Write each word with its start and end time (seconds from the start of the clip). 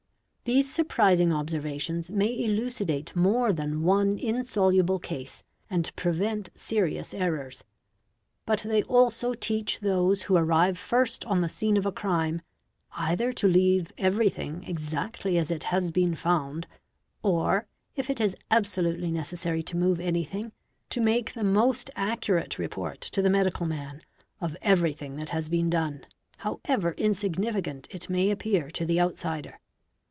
These 0.43 0.73
surprising 0.73 1.31
obser 1.31 1.61
>, 1.65 1.65
ations 1.65 2.09
may 2.11 2.27
elucidate 2.43 3.15
more 3.15 3.53
than 3.53 3.83
one 3.83 4.17
insoluble 4.17 4.97
case 4.99 5.43
and 5.69 5.95
prevent 5.95 6.49
serious 6.55 7.13
errors; 7.13 7.63
but 8.47 8.61
they 8.65 8.81
also 8.83 9.33
teach 9.35 9.79
those 9.79 10.23
who 10.23 10.35
arrive 10.35 10.77
first 10.79 11.23
on 11.25 11.39
the 11.39 11.47
scene 11.47 11.77
of 11.77 11.85
a 11.85 11.91
crime, 11.91 12.41
aither 12.99 13.31
to 13.33 13.47
leave 13.47 13.93
everything 13.99 14.63
exactly 14.65 15.37
as 15.37 15.51
it 15.51 15.65
has 15.65 15.89
been 15.91 16.15
found, 16.15 16.67
or, 17.23 17.67
if 17.95 18.09
it 18.09 18.19
is 18.19 18.35
bsolutely 18.49 19.11
necessary 19.11 19.61
to 19.63 19.77
move 19.77 19.99
anything, 20.01 20.51
to 20.89 20.99
make 20.99 21.33
the 21.33 21.43
most 21.45 21.89
accurate 21.95 22.57
eport 22.59 22.99
to 22.99 23.21
the 23.21 23.29
medical 23.29 23.67
man 23.67 24.01
of 24.41 24.57
everything 24.63 25.15
that 25.17 25.29
has 25.29 25.47
been 25.49 25.69
done, 25.69 26.03
however 26.39 26.93
significant 27.13 27.87
it 27.91 28.09
may 28.09 28.29
appear 28.31 28.69
to 28.71 28.85
the 28.87 28.99
outsider. 28.99 29.59